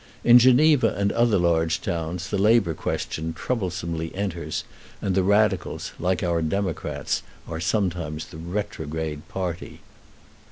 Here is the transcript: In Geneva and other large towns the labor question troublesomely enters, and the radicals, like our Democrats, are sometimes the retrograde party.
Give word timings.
In 0.23 0.39
Geneva 0.39 0.95
and 0.97 1.11
other 1.11 1.37
large 1.37 1.79
towns 1.79 2.29
the 2.31 2.39
labor 2.39 2.73
question 2.73 3.33
troublesomely 3.33 4.11
enters, 4.15 4.63
and 4.99 5.13
the 5.13 5.21
radicals, 5.21 5.91
like 5.99 6.23
our 6.23 6.41
Democrats, 6.41 7.21
are 7.47 7.59
sometimes 7.59 8.25
the 8.25 8.37
retrograde 8.37 9.27
party. 9.27 9.81